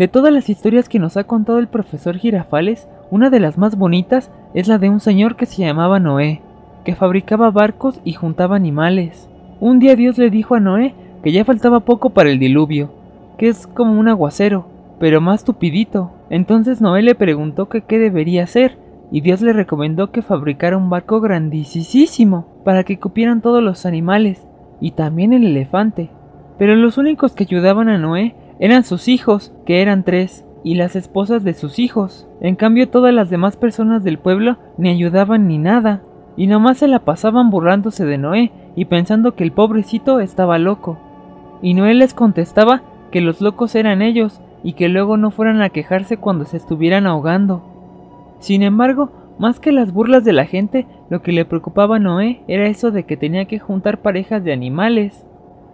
[0.00, 3.76] De todas las historias que nos ha contado el profesor Girafales, una de las más
[3.76, 6.40] bonitas es la de un señor que se llamaba Noé,
[6.84, 9.28] que fabricaba barcos y juntaba animales.
[9.60, 12.94] Un día Dios le dijo a Noé que ya faltaba poco para el diluvio,
[13.36, 14.68] que es como un aguacero,
[14.98, 16.12] pero más tupidito.
[16.30, 18.78] Entonces Noé le preguntó que qué debería hacer,
[19.12, 24.46] y Dios le recomendó que fabricara un barco grandísimo para que cupieran todos los animales,
[24.80, 26.08] y también el elefante.
[26.56, 30.94] Pero los únicos que ayudaban a Noé eran sus hijos, que eran tres, y las
[30.94, 32.28] esposas de sus hijos.
[32.40, 36.02] En cambio todas las demás personas del pueblo ni ayudaban ni nada,
[36.36, 40.98] y nomás se la pasaban burlándose de Noé y pensando que el pobrecito estaba loco.
[41.62, 45.70] Y Noé les contestaba que los locos eran ellos y que luego no fueran a
[45.70, 47.62] quejarse cuando se estuvieran ahogando.
[48.38, 52.42] Sin embargo, más que las burlas de la gente, lo que le preocupaba a Noé
[52.46, 55.24] era eso de que tenía que juntar parejas de animales.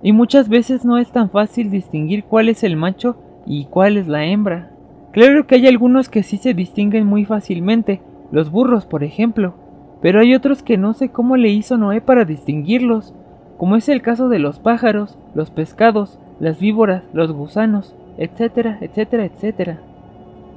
[0.03, 4.09] Y muchas veces no es tan fácil distinguir cuál es el macho y cuál es
[4.09, 4.71] la hembra.
[5.13, 9.55] Claro que hay algunos que sí se distinguen muy fácilmente, los burros por ejemplo,
[10.03, 13.15] pero hay otros que no sé cómo le hizo Noé para distinguirlos,
[13.57, 19.25] como es el caso de los pájaros, los pescados, las víboras, los gusanos, etcétera, etcétera,
[19.25, 19.81] etcétera.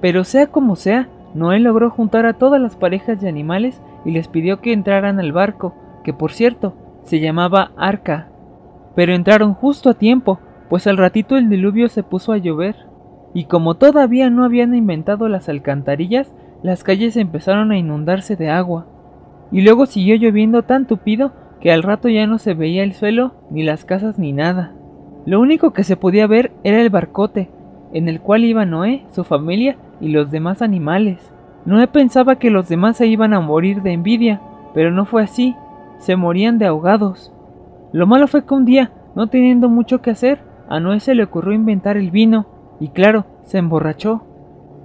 [0.01, 4.27] Pero sea como sea, Noé logró juntar a todas las parejas de animales y les
[4.27, 8.27] pidió que entraran al barco, que por cierto, se llamaba Arca.
[8.95, 12.75] Pero entraron justo a tiempo, pues al ratito el diluvio se puso a llover.
[13.33, 18.87] Y como todavía no habían inventado las alcantarillas, las calles empezaron a inundarse de agua.
[19.51, 21.31] Y luego siguió lloviendo tan tupido
[21.61, 24.73] que al rato ya no se veía el suelo, ni las casas, ni nada.
[25.25, 27.49] Lo único que se podía ver era el barcote,
[27.93, 31.33] en el cual iba Noé, su familia y los demás animales.
[31.65, 34.41] Noé pensaba que los demás se iban a morir de envidia,
[34.73, 35.55] pero no fue así,
[35.97, 37.33] se morían de ahogados.
[37.91, 41.23] Lo malo fue que un día, no teniendo mucho que hacer, a Noé se le
[41.23, 42.45] ocurrió inventar el vino,
[42.79, 44.23] y claro, se emborrachó.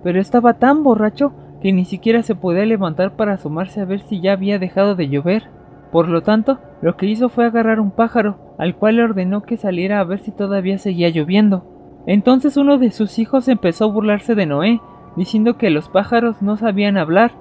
[0.02, 4.20] Pero estaba tan borracho que ni siquiera se podía levantar para asomarse a ver si
[4.20, 5.44] ya había dejado de llover.
[5.92, 9.56] Por lo tanto, lo que hizo fue agarrar un pájaro, al cual le ordenó que
[9.56, 11.64] saliera a ver si todavía seguía lloviendo.
[12.06, 14.80] Entonces uno de sus hijos empezó a burlarse de Noé,
[15.16, 17.32] diciendo que los pájaros no sabían hablar,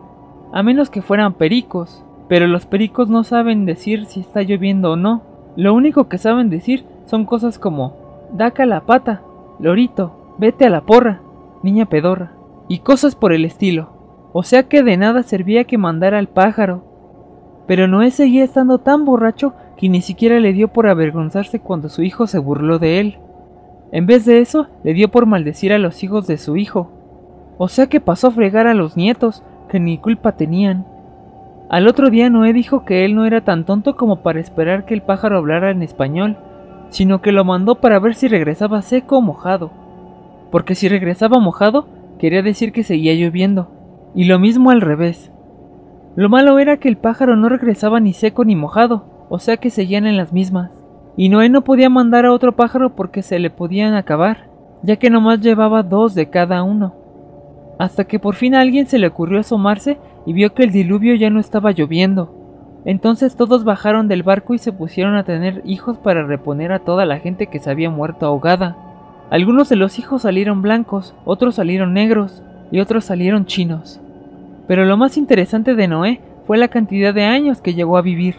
[0.54, 4.96] a menos que fueran pericos, pero los pericos no saben decir si está lloviendo o
[4.96, 5.33] no.
[5.56, 7.96] Lo único que saben decir son cosas como
[8.34, 9.22] daca la pata,
[9.60, 11.22] lorito, vete a la porra,
[11.62, 12.34] niña pedorra,
[12.68, 13.90] y cosas por el estilo.
[14.34, 16.84] O sea que de nada servía que mandara al pájaro.
[17.68, 22.02] Pero Noé seguía estando tan borracho que ni siquiera le dio por avergonzarse cuando su
[22.02, 23.18] hijo se burló de él.
[23.92, 26.90] En vez de eso, le dio por maldecir a los hijos de su hijo.
[27.60, 30.86] O sea que pasó a fregar a los nietos, que ni culpa tenían.
[31.74, 34.94] Al otro día Noé dijo que él no era tan tonto como para esperar que
[34.94, 36.38] el pájaro hablara en español,
[36.90, 39.72] sino que lo mandó para ver si regresaba seco o mojado.
[40.52, 41.88] Porque si regresaba mojado,
[42.20, 43.72] quería decir que seguía lloviendo,
[44.14, 45.32] y lo mismo al revés.
[46.16, 49.72] Lo malo era que el pájaro no regresaba ni seco ni mojado, o sea que
[49.72, 50.70] seguían en las mismas
[51.18, 54.46] y Noé no podía mandar a otro pájaro porque se le podían acabar,
[54.84, 56.94] ya que nomás llevaba dos de cada uno.
[57.80, 61.16] Hasta que por fin a alguien se le ocurrió asomarse y vio que el diluvio
[61.16, 62.44] ya no estaba lloviendo.
[62.86, 67.06] Entonces todos bajaron del barco y se pusieron a tener hijos para reponer a toda
[67.06, 68.78] la gente que se había muerto ahogada.
[69.30, 74.02] Algunos de los hijos salieron blancos, otros salieron negros y otros salieron chinos.
[74.68, 78.36] Pero lo más interesante de Noé fue la cantidad de años que llegó a vivir.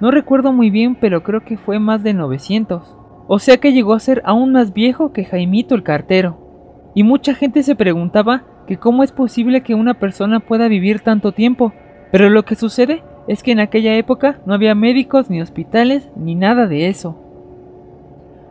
[0.00, 2.96] No recuerdo muy bien, pero creo que fue más de 900.
[3.28, 6.38] O sea que llegó a ser aún más viejo que Jaimito el cartero.
[6.94, 11.32] Y mucha gente se preguntaba que cómo es posible que una persona pueda vivir tanto
[11.32, 11.72] tiempo.
[12.10, 16.34] Pero lo que sucede es que en aquella época no había médicos ni hospitales ni
[16.34, 17.18] nada de eso.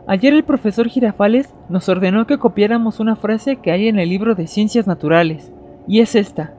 [0.06, 4.34] Ayer el profesor Girafales nos ordenó que copiáramos una frase que hay en el libro
[4.34, 5.52] de Ciencias Naturales,
[5.86, 6.54] y es esta.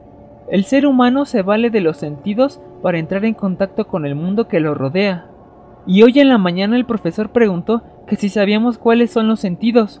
[0.50, 4.48] El ser humano se vale de los sentidos para entrar en contacto con el mundo
[4.48, 5.26] que lo rodea.
[5.86, 10.00] Y hoy en la mañana el profesor preguntó que si sabíamos cuáles son los sentidos.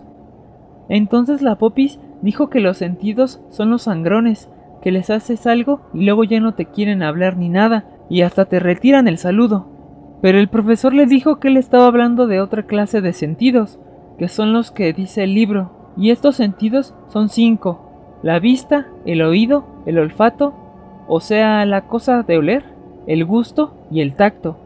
[0.88, 4.48] Entonces la Popis dijo que los sentidos son los sangrones,
[4.82, 8.44] que les haces algo y luego ya no te quieren hablar ni nada, y hasta
[8.44, 9.66] te retiran el saludo.
[10.20, 13.78] Pero el profesor le dijo que él estaba hablando de otra clase de sentidos,
[14.18, 19.22] que son los que dice el libro, y estos sentidos son cinco, la vista, el
[19.22, 20.54] oído, el olfato,
[21.08, 22.64] o sea, la cosa de oler,
[23.06, 24.56] el gusto y el tacto,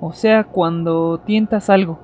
[0.00, 1.98] o sea, cuando tientas algo.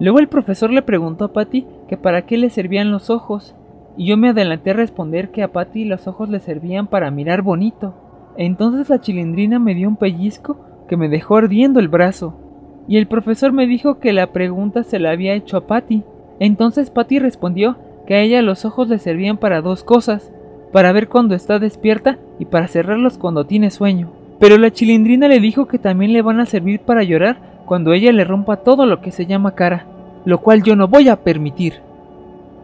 [0.00, 3.54] Luego el profesor le preguntó a Patty que para qué le servían los ojos,
[3.98, 7.42] y yo me adelanté a responder que a Patty los ojos le servían para mirar
[7.42, 7.92] bonito.
[8.38, 10.56] Entonces la chilindrina me dio un pellizco
[10.88, 12.34] que me dejó ardiendo el brazo,
[12.88, 16.02] y el profesor me dijo que la pregunta se la había hecho a Patty.
[16.40, 20.32] Entonces Patty respondió que a ella los ojos le servían para dos cosas,
[20.72, 24.10] para ver cuando está despierta y para cerrarlos cuando tiene sueño.
[24.40, 27.36] Pero la chilindrina le dijo que también le van a servir para llorar
[27.66, 29.91] cuando ella le rompa todo lo que se llama cara,
[30.24, 31.80] lo cual yo no voy a permitir.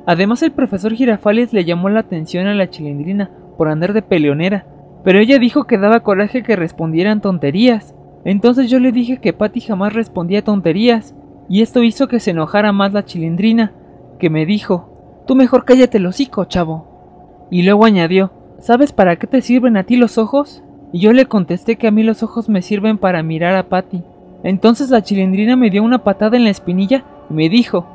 [0.07, 4.65] Además el profesor Girafales le llamó la atención a la chilindrina por andar de peleonera,
[5.05, 7.95] pero ella dijo que daba coraje que respondieran tonterías.
[8.25, 11.15] Entonces yo le dije que Patty jamás respondía tonterías,
[11.49, 13.73] y esto hizo que se enojara más la chilindrina,
[14.19, 17.47] que me dijo, tú mejor cállate el hocico, chavo.
[17.51, 20.63] Y luego añadió, ¿sabes para qué te sirven a ti los ojos?
[20.93, 24.03] Y yo le contesté que a mí los ojos me sirven para mirar a Patty.
[24.43, 27.87] Entonces la chilindrina me dio una patada en la espinilla y me dijo,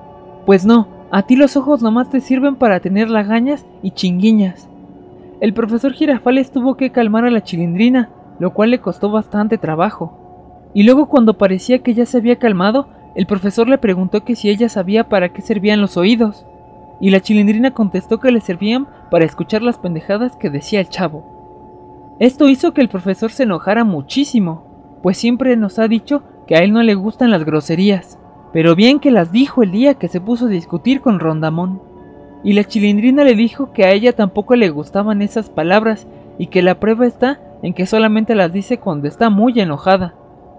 [0.46, 4.68] pues no, a ti los ojos nomás te sirven para tener lagañas y chinguiñas.
[5.42, 8.10] El profesor Girafales tuvo que calmar a la chilindrina,
[8.40, 10.18] lo cual le costó bastante trabajo.
[10.74, 14.50] Y luego cuando parecía que ya se había calmado, el profesor le preguntó que si
[14.50, 16.46] ella sabía para qué servían los oídos.
[17.00, 22.16] Y la chilindrina contestó que le servían para escuchar las pendejadas que decía el chavo.
[22.20, 24.64] Esto hizo que el profesor se enojara muchísimo,
[25.04, 28.20] pues siempre nos ha dicho que a él no le gustan las groserías,
[28.52, 31.82] pero bien que las dijo el día que se puso a discutir con Rondamón.
[32.44, 36.08] Y la chilindrina le dijo que a ella tampoco le gustaban esas palabras
[36.38, 40.14] y que la prueba está en que solamente las dice cuando está muy enojada.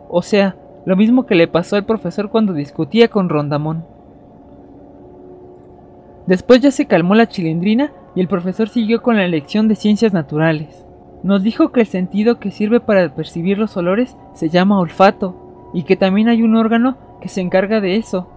[0.09, 3.85] O sea, lo mismo que le pasó al profesor cuando discutía con Rondamón.
[6.27, 10.13] Después ya se calmó la chilindrina y el profesor siguió con la lección de ciencias
[10.15, 10.87] naturales.
[11.23, 15.44] Nos dijo que el sentido que sirve para percibir los olores se llama olfato
[15.75, 18.29] y que también hay un órgano que se encarga de eso.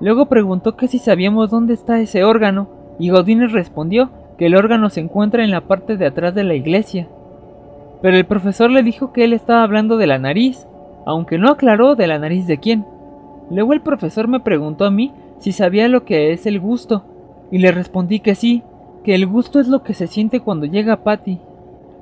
[0.00, 2.68] Luego preguntó que si sabíamos dónde está ese órgano,
[2.98, 6.54] y Godínez respondió que el órgano se encuentra en la parte de atrás de la
[6.54, 7.06] iglesia.
[8.02, 10.66] Pero el profesor le dijo que él estaba hablando de la nariz,
[11.06, 12.84] aunque no aclaró de la nariz de quién.
[13.48, 17.04] Luego el profesor me preguntó a mí si sabía lo que es el gusto,
[17.52, 18.62] y le respondí que sí,
[19.04, 21.38] que el gusto es lo que se siente cuando llega Patty.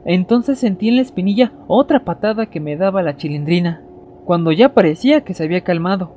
[0.07, 3.83] Entonces sentí en la espinilla otra patada que me daba la chilindrina
[4.31, 6.15] cuando ya parecía que se había calmado.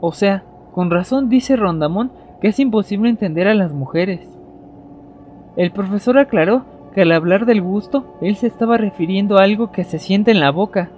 [0.00, 2.10] O sea, con razón dice Rondamón
[2.40, 4.26] que es imposible entender a las mujeres.
[5.58, 6.64] El profesor aclaró
[6.94, 10.40] que al hablar del gusto, él se estaba refiriendo a algo que se siente en
[10.40, 10.88] la boca.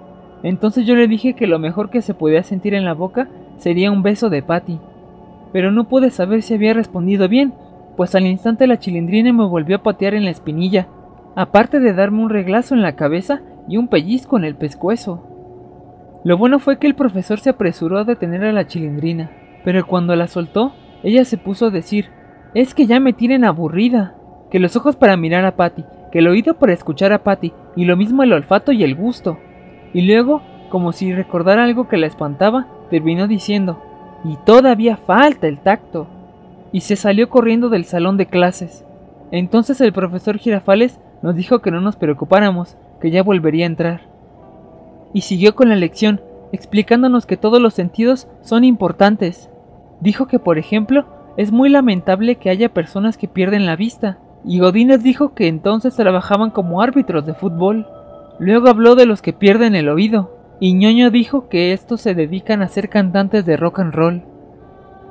[0.41, 3.27] Entonces yo le dije que lo mejor que se podía sentir en la boca
[3.57, 4.79] sería un beso de Patty.
[5.51, 7.53] Pero no pude saber si había respondido bien,
[7.97, 10.87] pues al instante la chilindrina me volvió a patear en la espinilla,
[11.35, 15.32] aparte de darme un reglazo en la cabeza y un pellizco en el pescuezo.
[16.23, 19.29] Lo bueno fue que el profesor se apresuró a detener a la chilindrina,
[19.65, 20.73] pero cuando la soltó,
[21.03, 22.11] ella se puso a decir,
[22.53, 24.15] es que ya me tienen aburrida,
[24.49, 25.83] que los ojos para mirar a Patty,
[26.13, 29.37] que el oído para escuchar a Patty, y lo mismo el olfato y el gusto.
[29.93, 33.83] Y luego, como si recordara algo que la espantaba, terminó diciendo,
[34.23, 36.07] y todavía falta el tacto.
[36.71, 38.85] Y se salió corriendo del salón de clases.
[39.31, 44.12] Entonces el profesor Girafales nos dijo que no nos preocupáramos, que ya volvería a entrar
[45.13, 46.21] y siguió con la lección,
[46.51, 49.49] explicándonos que todos los sentidos son importantes.
[50.01, 51.05] Dijo que, por ejemplo,
[51.37, 55.95] es muy lamentable que haya personas que pierden la vista, y Godínez dijo que entonces
[55.95, 57.87] trabajaban como árbitros de fútbol.
[58.39, 62.61] Luego habló de los que pierden el oído, y ñoño dijo que estos se dedican
[62.61, 64.23] a ser cantantes de rock and roll.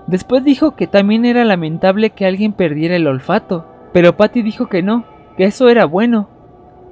[0.07, 4.83] Después dijo que también era lamentable que alguien perdiera el olfato, pero Patty dijo que
[4.83, 5.05] no,
[5.37, 6.29] que eso era bueno,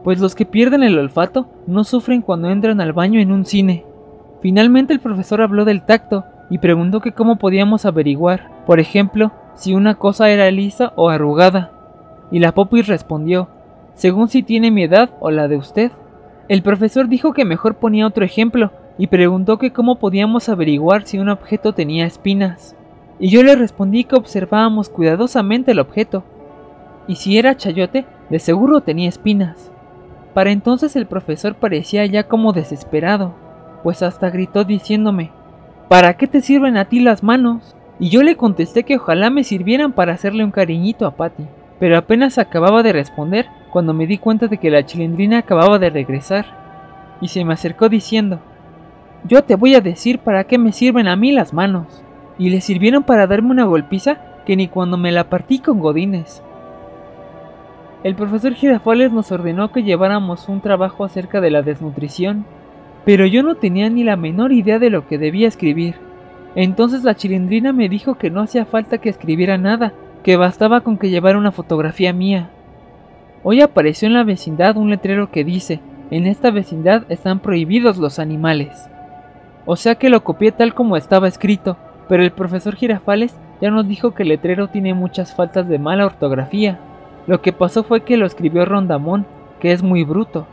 [0.03, 3.85] pues los que pierden el olfato no sufren cuando entran al baño en un cine.
[4.41, 9.75] Finalmente el profesor habló del tacto y preguntó que cómo podíamos averiguar, por ejemplo, si
[9.75, 11.73] una cosa era lisa o arrugada.
[12.31, 13.49] Y la Poppy respondió,
[13.95, 15.93] según si tiene mi edad o la de usted.
[16.49, 21.19] El profesor dijo que mejor ponía otro ejemplo y preguntó que cómo podíamos averiguar si
[21.19, 22.75] un objeto tenía espinas.
[23.19, 26.25] Y yo le respondí que observábamos cuidadosamente el objeto.
[27.07, 29.71] Y si era chayote, de seguro tenía espinas.
[30.35, 33.35] Para entonces el profesor parecía ya como desesperado,
[33.83, 35.31] pues hasta gritó diciéndome,
[35.89, 37.75] ¿Para qué te sirven a ti las manos?
[37.99, 41.45] Y yo le contesté que ojalá me sirvieran para hacerle un cariñito a Patty,
[41.81, 45.91] pero apenas acababa de responder cuando me di cuenta de que la chilindrina acababa de
[45.91, 46.47] regresar,
[47.21, 48.41] y se me acercó diciendo,
[49.25, 52.05] Yo te voy a decir para qué me sirven a mí las manos,
[52.39, 56.43] y le sirvieron para darme una golpiza que ni cuando me la partí con godines.
[58.03, 62.47] El profesor Girafales nos ordenó que lleváramos un trabajo acerca de la desnutrición,
[63.05, 65.97] pero yo no tenía ni la menor idea de lo que debía escribir.
[66.55, 69.93] Entonces la chilindrina me dijo que no hacía falta que escribiera nada,
[70.23, 72.51] que bastaba con que llevara una fotografía mía.
[73.43, 75.81] Hoy apareció en la vecindad un letrero que dice,
[76.11, 78.89] en esta vecindad están prohibidos los animales.
[79.67, 81.77] O sea que lo copié tal como estaba escrito,
[82.09, 86.07] pero el profesor Girafales ya nos dijo que el letrero tiene muchas faltas de mala
[86.07, 86.81] ortografía.
[87.31, 89.25] Lo que pasó fue que lo escribió Rondamón,
[89.61, 90.49] que es muy bruto.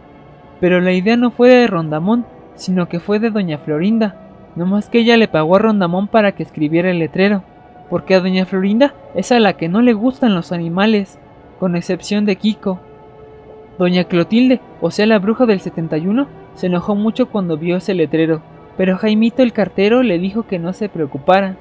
[0.60, 4.14] Pero la idea no fue de Rondamón, sino que fue de doña Florinda,
[4.56, 7.42] no más que ella le pagó a Rondamón para que escribiera el letrero,
[7.90, 11.18] porque a doña Florinda es a la que no le gustan los animales,
[11.60, 12.80] con excepción de Kiko.
[13.80, 18.44] Doña Clotilde, o sea la bruja del 71, se enojó mucho cuando vio ese letrero,
[18.78, 21.56] pero Jaimito el cartero le dijo que no se preocupara,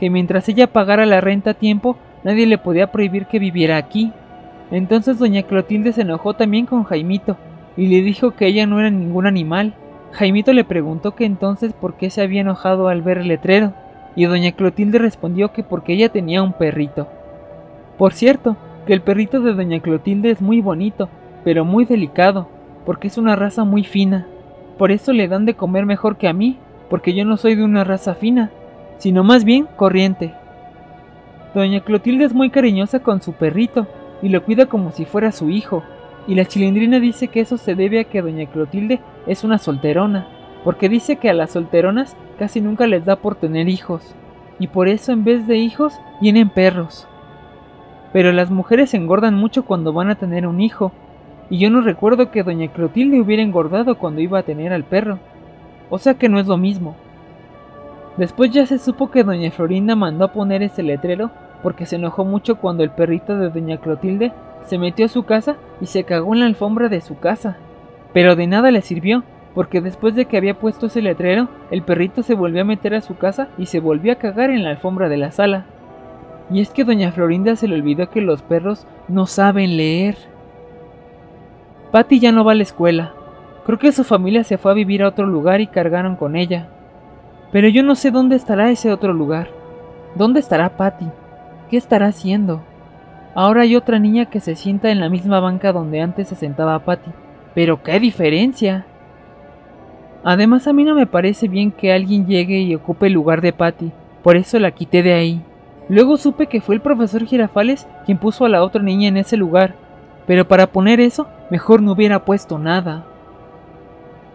[0.00, 4.14] que mientras ella pagara la renta a tiempo, nadie le podía prohibir que viviera aquí.
[4.72, 7.36] Entonces doña Clotilde se enojó también con Jaimito,
[7.76, 9.74] y le dijo que ella no era ningún animal.
[10.12, 13.74] Jaimito le preguntó que entonces por qué se había enojado al ver el letrero,
[14.16, 17.06] y doña Clotilde respondió que porque ella tenía un perrito.
[17.98, 21.10] Por cierto, que el perrito de doña Clotilde es muy bonito,
[21.44, 22.48] pero muy delicado,
[22.86, 24.26] porque es una raza muy fina.
[24.78, 26.56] Por eso le dan de comer mejor que a mí,
[26.88, 28.50] porque yo no soy de una raza fina,
[28.96, 30.32] sino más bien corriente.
[31.54, 33.86] Doña Clotilde es muy cariñosa con su perrito
[34.22, 35.82] y lo cuida como si fuera su hijo,
[36.26, 40.28] y la chilindrina dice que eso se debe a que doña Clotilde es una solterona,
[40.64, 44.14] porque dice que a las solteronas casi nunca les da por tener hijos,
[44.58, 47.08] y por eso en vez de hijos vienen perros.
[48.12, 50.92] Pero las mujeres engordan mucho cuando van a tener un hijo,
[51.50, 55.18] y yo no recuerdo que doña Clotilde hubiera engordado cuando iba a tener al perro.
[55.90, 56.96] O sea que no es lo mismo.
[58.16, 61.30] Después ya se supo que doña Florinda mandó a poner ese letrero
[61.62, 64.32] porque se enojó mucho cuando el perrito de doña Clotilde
[64.66, 67.56] se metió a su casa y se cagó en la alfombra de su casa.
[68.12, 72.22] Pero de nada le sirvió, porque después de que había puesto ese letrero, el perrito
[72.22, 75.08] se volvió a meter a su casa y se volvió a cagar en la alfombra
[75.08, 75.66] de la sala.
[76.50, 80.16] Y es que doña Florinda se le olvidó que los perros no saben leer.
[81.90, 83.12] Patty ya no va a la escuela.
[83.64, 86.68] Creo que su familia se fue a vivir a otro lugar y cargaron con ella.
[87.52, 89.48] Pero yo no sé dónde estará ese otro lugar.
[90.14, 91.06] ¿Dónde estará Patty?
[91.72, 92.60] ¿Qué estará haciendo?
[93.34, 96.78] Ahora hay otra niña que se sienta en la misma banca donde antes se sentaba
[96.80, 97.10] Patty.
[97.54, 98.84] Pero qué diferencia.
[100.22, 103.54] Además a mí no me parece bien que alguien llegue y ocupe el lugar de
[103.54, 103.90] Patty,
[104.22, 105.42] por eso la quité de ahí.
[105.88, 109.38] Luego supe que fue el profesor Girafales quien puso a la otra niña en ese
[109.38, 109.74] lugar,
[110.26, 113.06] pero para poner eso, mejor no hubiera puesto nada.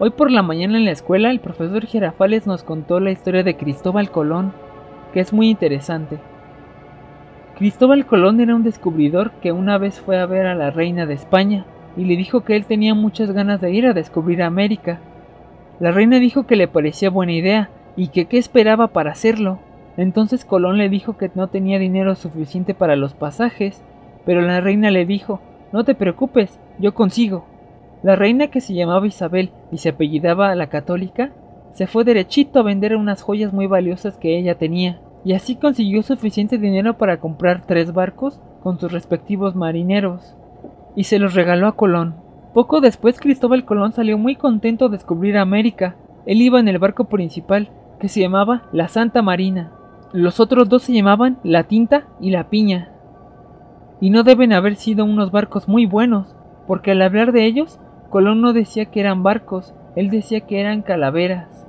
[0.00, 3.56] Hoy por la mañana en la escuela el profesor Girafales nos contó la historia de
[3.56, 4.52] Cristóbal Colón,
[5.12, 6.18] que es muy interesante.
[7.58, 11.14] Cristóbal Colón era un descubridor que una vez fue a ver a la reina de
[11.14, 15.00] España y le dijo que él tenía muchas ganas de ir a descubrir América.
[15.80, 19.58] La reina dijo que le parecía buena idea y que qué esperaba para hacerlo.
[19.96, 23.82] Entonces Colón le dijo que no tenía dinero suficiente para los pasajes,
[24.24, 25.40] pero la reina le dijo
[25.72, 27.44] no te preocupes, yo consigo.
[28.04, 31.32] La reina que se llamaba Isabel y se apellidaba la católica,
[31.72, 36.02] se fue derechito a vender unas joyas muy valiosas que ella tenía, y así consiguió
[36.02, 40.34] suficiente dinero para comprar tres barcos con sus respectivos marineros,
[40.94, 42.16] y se los regaló a Colón.
[42.54, 45.96] Poco después Cristóbal Colón salió muy contento de descubrir América.
[46.26, 47.70] Él iba en el barco principal,
[48.00, 49.72] que se llamaba la Santa Marina.
[50.12, 52.92] Los otros dos se llamaban la Tinta y la Piña
[54.00, 56.34] y no deben haber sido unos barcos muy buenos,
[56.66, 60.82] porque al hablar de ellos, Colón no decía que eran barcos, él decía que eran
[60.82, 61.66] calaveras.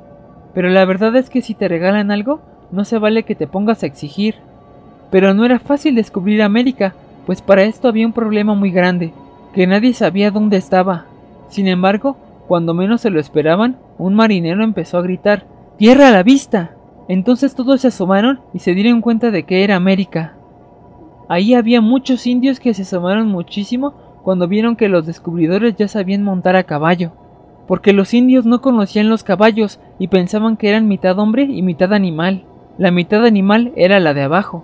[0.54, 2.42] Pero la verdad es que si te regalan algo,
[2.72, 4.36] no se vale que te pongas a exigir.
[5.12, 6.94] Pero no era fácil descubrir América,
[7.26, 9.14] pues para esto había un problema muy grande,
[9.54, 11.06] que nadie sabía dónde estaba.
[11.50, 15.46] Sin embargo, cuando menos se lo esperaban, un marinero empezó a gritar
[15.78, 16.76] ¡Tierra a la vista!
[17.08, 20.36] Entonces todos se asomaron y se dieron cuenta de que era América.
[21.28, 26.24] Ahí había muchos indios que se asomaron muchísimo cuando vieron que los descubridores ya sabían
[26.24, 27.12] montar a caballo,
[27.68, 31.94] porque los indios no conocían los caballos y pensaban que eran mitad hombre y mitad
[31.94, 32.44] animal.
[32.80, 34.64] La mitad animal era la de abajo.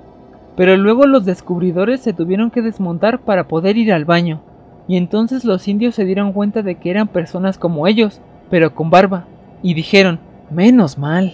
[0.55, 4.39] Pero luego los descubridores se tuvieron que desmontar para poder ir al baño,
[4.88, 8.89] y entonces los indios se dieron cuenta de que eran personas como ellos, pero con
[8.89, 9.25] barba,
[9.62, 10.19] y dijeron,
[10.50, 11.34] menos mal.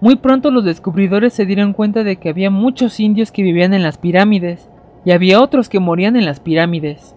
[0.00, 3.82] Muy pronto los descubridores se dieron cuenta de que había muchos indios que vivían en
[3.82, 4.70] las pirámides,
[5.04, 7.14] y había otros que morían en las pirámides.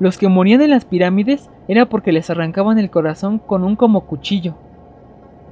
[0.00, 4.02] Los que morían en las pirámides era porque les arrancaban el corazón con un como
[4.02, 4.54] cuchillo.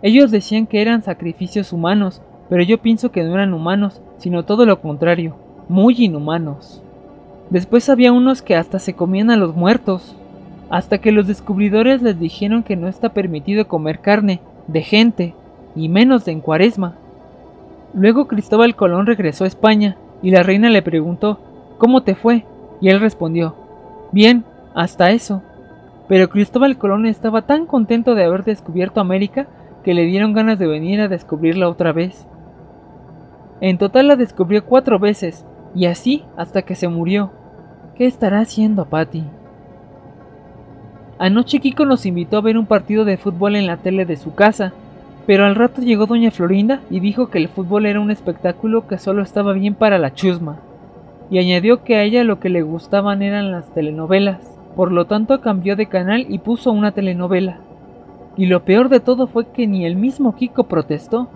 [0.03, 4.67] Ellos decían que eran sacrificios humanos, pero yo pienso que no eran humanos, sino todo
[4.67, 5.37] lo contrario,
[5.69, 6.83] muy inhumanos.
[7.51, 10.17] Después había unos que hasta se comían a los muertos,
[10.71, 15.35] hasta que los descubridores les dijeron que no está permitido comer carne de gente,
[15.77, 16.95] y menos de en cuaresma.
[17.95, 21.39] Luego Cristóbal Colón regresó a España y la reina le preguntó
[21.79, 22.45] ¿Cómo te fue?
[22.81, 23.55] y él respondió
[24.13, 25.43] Bien, hasta eso.
[26.09, 29.47] Pero Cristóbal Colón estaba tan contento de haber descubierto América
[29.85, 32.27] que le dieron ganas de venir a descubrirla otra vez.
[33.61, 37.31] En total la descubrió cuatro veces, y así hasta que se murió.
[37.95, 39.25] ¿Qué estará haciendo Patty?
[41.19, 44.35] Anoche Kiko nos invitó a ver un partido de fútbol en la tele de su
[44.35, 44.75] casa,
[45.27, 48.99] pero al rato llegó doña Florinda y dijo que el fútbol era un espectáculo que
[48.99, 50.59] solo estaba bien para la chusma,
[51.31, 54.39] y añadió que a ella lo que le gustaban eran las telenovelas,
[54.77, 57.61] por lo tanto cambió de canal y puso una telenovela.
[58.37, 61.29] Y lo peor de todo fue que ni el mismo Kiko protestó,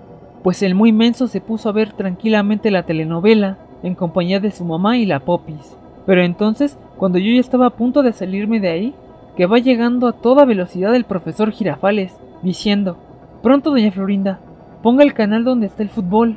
[0.42, 4.64] pues el muy menso se puso a ver tranquilamente la telenovela en compañía de su
[4.64, 5.76] mamá y la Popis.
[6.06, 8.94] Pero entonces, cuando yo ya estaba a punto de salirme de ahí,
[9.37, 12.97] que va llegando a toda velocidad el profesor Girafales, diciendo,
[13.42, 14.40] Pronto, doña Florinda,
[14.82, 16.37] ponga el canal donde está el fútbol.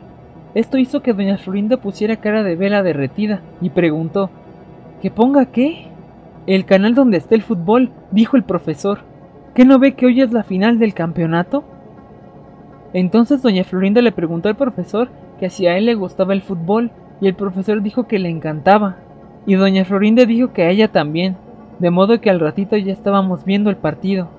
[0.54, 4.30] Esto hizo que doña Florinda pusiera cara de vela derretida y preguntó,
[5.02, 5.88] ¿Que ponga qué?
[6.46, 9.00] El canal donde está el fútbol, dijo el profesor.
[9.54, 11.64] ¿Qué no ve que hoy es la final del campeonato?
[12.94, 15.10] Entonces doña Florinda le preguntó al profesor
[15.40, 18.98] que si a él le gustaba el fútbol y el profesor dijo que le encantaba.
[19.46, 21.36] Y doña Florinda dijo que a ella también,
[21.80, 24.30] de modo que al ratito ya estábamos viendo el partido.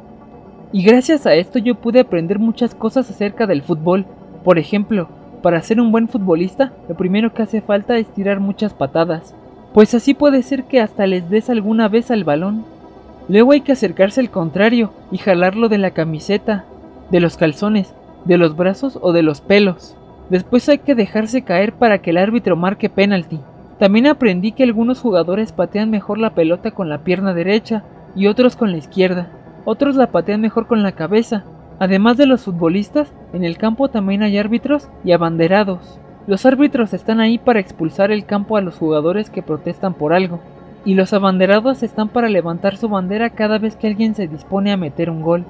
[0.72, 4.06] Y gracias a esto yo pude aprender muchas cosas acerca del fútbol.
[4.44, 5.08] Por ejemplo,
[5.42, 9.34] para ser un buen futbolista, lo primero que hace falta es tirar muchas patadas,
[9.74, 12.64] pues así puede ser que hasta les des alguna vez al balón.
[13.28, 16.64] Luego hay que acercarse al contrario y jalarlo de la camiseta,
[17.10, 17.94] de los calzones,
[18.24, 19.96] de los brazos o de los pelos.
[20.30, 23.40] Después hay que dejarse caer para que el árbitro marque penalti.
[23.78, 28.56] También aprendí que algunos jugadores patean mejor la pelota con la pierna derecha y otros
[28.56, 29.28] con la izquierda.
[29.64, 31.44] Otros la patean mejor con la cabeza.
[31.78, 35.98] Además de los futbolistas, en el campo también hay árbitros y abanderados.
[36.26, 40.40] Los árbitros están ahí para expulsar el campo a los jugadores que protestan por algo,
[40.84, 44.76] y los abanderados están para levantar su bandera cada vez que alguien se dispone a
[44.76, 45.44] meter un gol.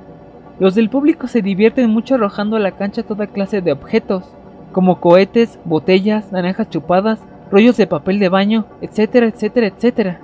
[0.61, 4.25] Los del público se divierten mucho arrojando a la cancha toda clase de objetos,
[4.73, 7.21] como cohetes, botellas, naranjas chupadas,
[7.51, 10.21] rollos de papel de baño, etcétera, etcétera, etcétera.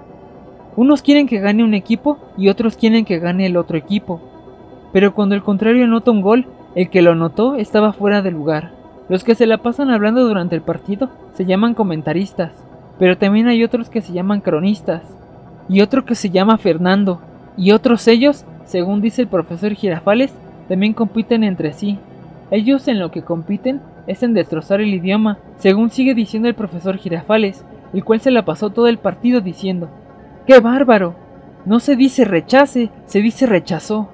[0.76, 4.20] Unos quieren que gane un equipo y otros quieren que gane el otro equipo.
[4.92, 8.72] Pero cuando el contrario anota un gol, el que lo anotó estaba fuera de lugar.
[9.08, 12.52] Los que se la pasan hablando durante el partido se llaman comentaristas,
[12.98, 15.02] pero también hay otros que se llaman cronistas,
[15.68, 17.20] y otro que se llama Fernando,
[17.56, 20.32] y otros ellos, según dice el profesor Girafales,
[20.68, 21.98] también compiten entre sí.
[22.52, 26.96] Ellos en lo que compiten es en destrozar el idioma, según sigue diciendo el profesor
[26.96, 29.88] Girafales, el cual se la pasó todo el partido diciendo,
[30.46, 31.16] ¡Qué bárbaro!
[31.66, 34.08] No se dice rechace, se dice rechazó,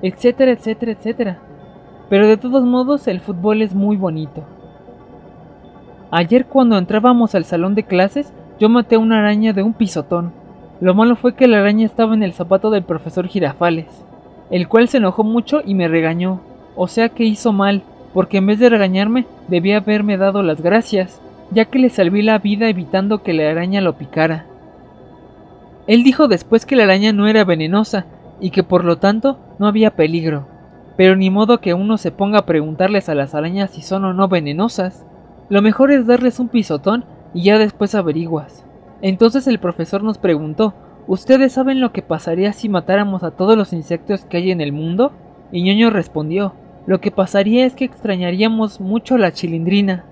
[0.00, 1.38] etcétera, etcétera, etcétera.
[2.08, 4.44] Pero de todos modos el fútbol es muy bonito.
[6.12, 10.32] Ayer cuando entrábamos al salón de clases, yo maté a una araña de un pisotón.
[10.80, 13.86] Lo malo fue que la araña estaba en el zapato del profesor Girafales,
[14.50, 16.40] el cual se enojó mucho y me regañó,
[16.76, 17.82] o sea que hizo mal,
[18.14, 22.38] porque en vez de regañarme, debía haberme dado las gracias, ya que le salvé la
[22.38, 24.46] vida evitando que la araña lo picara.
[25.88, 28.06] Él dijo después que la araña no era venenosa
[28.40, 30.46] y que por lo tanto no había peligro,
[30.96, 34.12] pero ni modo que uno se ponga a preguntarles a las arañas si son o
[34.12, 35.04] no venenosas.
[35.48, 38.64] Lo mejor es darles un pisotón y ya después averiguas.
[39.02, 40.74] Entonces el profesor nos preguntó,
[41.08, 44.72] ¿Ustedes saben lo que pasaría si matáramos a todos los insectos que hay en el
[44.72, 45.10] mundo?
[45.50, 46.52] Y ñoño respondió,
[46.86, 50.04] lo que pasaría es que extrañaríamos mucho a la chilindrina.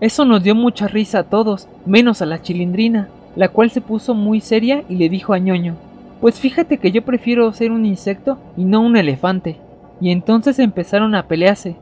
[0.00, 4.14] Eso nos dio mucha risa a todos, menos a la chilindrina, la cual se puso
[4.14, 5.76] muy seria y le dijo a ñoño,
[6.20, 9.58] pues fíjate que yo prefiero ser un insecto y no un elefante.
[10.00, 11.76] Y entonces empezaron a pelearse.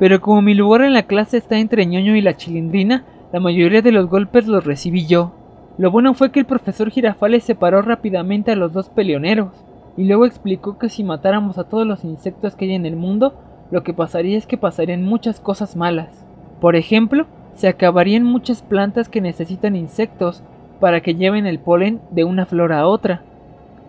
[0.00, 3.82] Pero como mi lugar en la clase está entre ñoño y la chilindrina, la mayoría
[3.82, 5.37] de los golpes los recibí yo.
[5.78, 9.52] Lo bueno fue que el profesor Girafales separó rápidamente a los dos peleoneros,
[9.96, 13.34] y luego explicó que si matáramos a todos los insectos que hay en el mundo,
[13.70, 16.26] lo que pasaría es que pasarían muchas cosas malas.
[16.60, 20.42] Por ejemplo, se acabarían muchas plantas que necesitan insectos
[20.80, 23.22] para que lleven el polen de una flor a otra.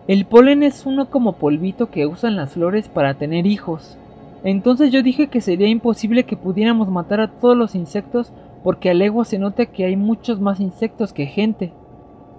[0.06, 3.98] El polen es uno como polvito que usan las flores para tener hijos.
[4.44, 8.94] Entonces yo dije que sería imposible que pudiéramos matar a todos los insectos porque a
[8.94, 11.72] legua se nota que hay muchos más insectos que gente.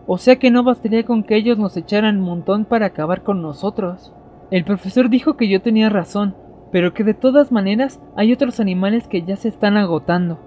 [0.08, 3.42] O sea que no bastaría con que ellos nos echaran un montón para acabar con
[3.42, 4.14] nosotros.
[4.50, 6.36] El profesor dijo que yo tenía razón,
[6.72, 10.40] pero que de todas maneras hay otros animales que ya se están agotando.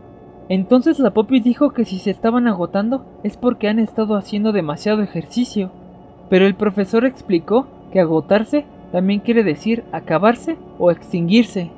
[0.49, 5.03] Entonces la Poppy dijo que si se estaban agotando es porque han estado haciendo demasiado
[5.03, 5.71] ejercicio.
[6.29, 11.71] Pero el profesor explicó que agotarse también quiere decir acabarse o extinguirse.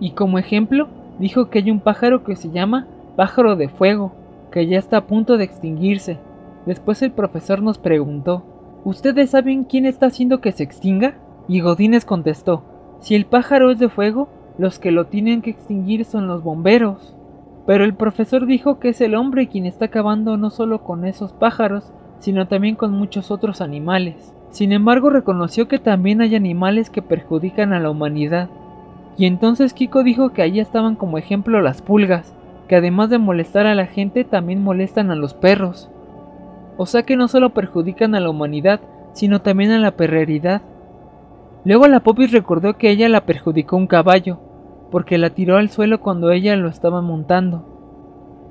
[0.00, 2.86] Y como ejemplo, dijo que hay un pájaro que se llama
[3.18, 4.12] pájaro de fuego,
[4.52, 6.20] que ya está a punto de extinguirse.
[6.66, 8.44] Después el profesor nos preguntó,
[8.84, 11.14] ¿Ustedes saben quién está haciendo que se extinga?
[11.48, 12.62] Y Godínez contestó,
[13.00, 17.16] si el pájaro es de fuego, los que lo tienen que extinguir son los bomberos.
[17.66, 21.32] Pero el profesor dijo que es el hombre quien está acabando no solo con esos
[21.32, 24.32] pájaros, sino también con muchos otros animales.
[24.50, 28.48] Sin embargo, reconoció que también hay animales que perjudican a la humanidad.
[29.16, 32.37] Y entonces Kiko dijo que allí estaban como ejemplo las pulgas,
[32.68, 35.90] que además de molestar a la gente también molestan a los perros.
[36.76, 38.80] O sea que no solo perjudican a la humanidad,
[39.12, 40.62] sino también a la perreridad.
[41.64, 44.38] Luego la Popis recordó que ella la perjudicó un caballo,
[44.90, 47.64] porque la tiró al suelo cuando ella lo estaba montando.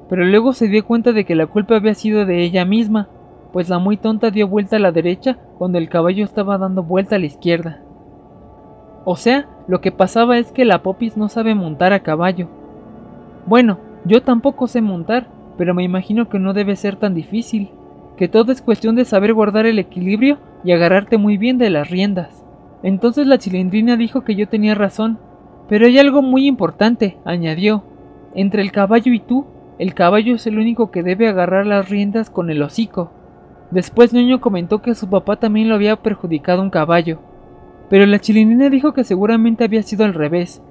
[0.09, 3.07] Pero luego se dio cuenta de que la culpa había sido de ella misma,
[3.53, 7.15] pues la muy tonta dio vuelta a la derecha cuando el caballo estaba dando vuelta
[7.15, 7.81] a la izquierda.
[9.05, 12.49] O sea, lo que pasaba es que la Popis no sabe montar a caballo.
[13.45, 13.77] Bueno,
[14.07, 17.69] yo tampoco sé montar, pero me imagino que no debe ser tan difícil,
[18.15, 21.89] que todo es cuestión de saber guardar el equilibrio y agarrarte muy bien de las
[21.89, 22.43] riendas.
[22.83, 25.19] Entonces la chilindrina dijo que yo tenía razón,
[25.67, 27.83] pero hay algo muy importante, añadió.
[28.33, 29.45] Entre el caballo y tú,
[29.79, 33.11] el caballo es el único que debe agarrar las riendas con el hocico.
[33.71, 37.19] Después Ñoño comentó que su papá también lo había perjudicado un caballo.
[37.89, 40.61] Pero la chilindrina dijo que seguramente había sido al revés,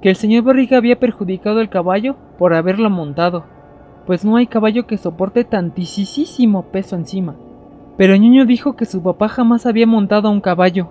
[0.00, 3.44] que el señor Barriga había perjudicado el caballo por haberlo montado,
[4.06, 7.36] pues no hay caballo que soporte tantísimo peso encima.
[7.96, 10.88] Pero Ñoño dijo que su papá jamás había montado a un caballo.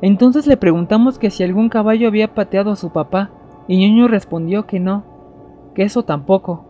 [0.00, 3.30] Entonces le preguntamos que si algún caballo había pateado a su papá,
[3.68, 5.04] y Ñoño respondió que no,
[5.74, 6.64] que eso tampoco,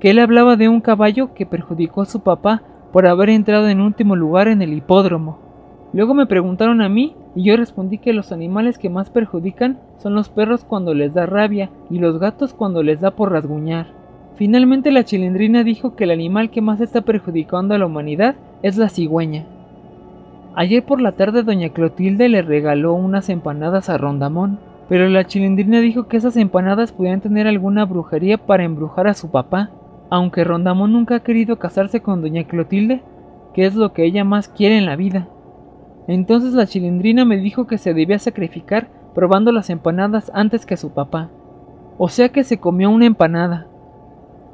[0.00, 3.80] que él hablaba de un caballo que perjudicó a su papá por haber entrado en
[3.80, 5.38] último lugar en el hipódromo.
[5.94, 10.16] Luego me preguntaron a mí y yo respondí que los animales que más perjudican son
[10.16, 13.86] los perros cuando les da rabia y los gatos cuando les da por rasguñar.
[14.34, 18.76] Finalmente la chilindrina dijo que el animal que más está perjudicando a la humanidad es
[18.76, 19.44] la cigüeña.
[20.56, 25.78] Ayer por la tarde doña Clotilde le regaló unas empanadas a Rondamón, pero la chilindrina
[25.78, 29.70] dijo que esas empanadas podían tener alguna brujería para embrujar a su papá.
[30.10, 33.02] Aunque Rondamón nunca ha querido casarse con doña Clotilde,
[33.54, 35.28] que es lo que ella más quiere en la vida.
[36.06, 40.90] Entonces la chilindrina me dijo que se debía sacrificar probando las empanadas antes que su
[40.90, 41.30] papá.
[41.98, 43.66] O sea que se comió una empanada.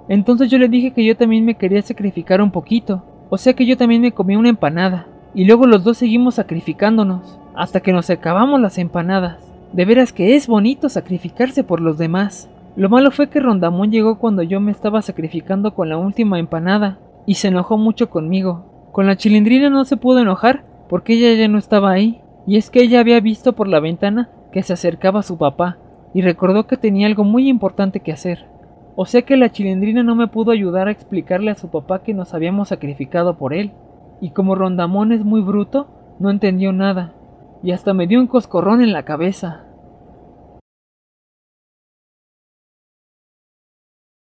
[0.09, 3.03] Entonces yo le dije que yo también me quería sacrificar un poquito.
[3.31, 5.07] O sea que yo también me comí una empanada.
[5.35, 7.39] Y luego los dos seguimos sacrificándonos.
[7.55, 9.53] Hasta que nos acabamos las empanadas.
[9.73, 12.51] De veras que es bonito sacrificarse por los demás.
[12.77, 16.99] Lo malo fue que Rondamón llegó cuando yo me estaba sacrificando con la última empanada,
[17.27, 18.89] y se enojó mucho conmigo.
[18.93, 22.69] Con la chilindrina no se pudo enojar porque ella ya no estaba ahí, y es
[22.69, 25.79] que ella había visto por la ventana que se acercaba a su papá,
[26.13, 28.47] y recordó que tenía algo muy importante que hacer.
[28.97, 32.13] O sea que la chilindrina no me pudo ayudar a explicarle a su papá que
[32.13, 33.71] nos habíamos sacrificado por él,
[34.21, 35.87] y como Rondamón es muy bruto,
[36.19, 37.15] no entendió nada,
[37.63, 39.67] y hasta me dio un coscorrón en la cabeza.